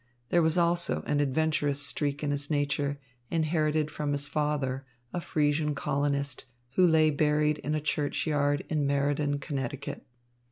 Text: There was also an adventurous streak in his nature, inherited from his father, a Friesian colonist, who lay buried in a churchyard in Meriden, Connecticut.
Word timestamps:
There 0.29 0.41
was 0.41 0.57
also 0.57 1.03
an 1.05 1.19
adventurous 1.19 1.79
streak 1.79 2.23
in 2.23 2.31
his 2.31 2.49
nature, 2.49 2.99
inherited 3.29 3.91
from 3.91 4.13
his 4.13 4.27
father, 4.27 4.83
a 5.13 5.19
Friesian 5.21 5.75
colonist, 5.75 6.45
who 6.71 6.87
lay 6.87 7.11
buried 7.11 7.59
in 7.59 7.75
a 7.75 7.81
churchyard 7.81 8.65
in 8.67 8.87
Meriden, 8.87 9.37
Connecticut. 9.37 10.03